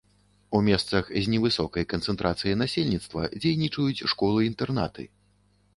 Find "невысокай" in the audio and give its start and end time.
1.33-1.85